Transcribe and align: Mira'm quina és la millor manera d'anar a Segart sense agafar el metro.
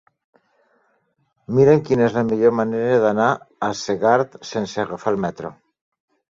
Mira'm 1.57 1.83
quina 1.89 2.07
és 2.07 2.17
la 2.21 2.25
millor 2.31 2.57
manera 2.61 2.97
d'anar 3.05 3.29
a 3.69 3.71
Segart 3.85 4.41
sense 4.55 4.85
agafar 4.89 5.17
el 5.17 5.25
metro. 5.31 5.57